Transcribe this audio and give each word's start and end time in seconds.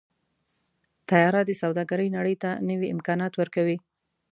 طیاره 1.09 1.41
د 1.45 1.51
سوداګرۍ 1.61 2.09
نړۍ 2.17 2.35
ته 2.43 2.49
نوي 2.69 2.87
امکانات 2.95 3.33
ورکوي. 3.37 3.77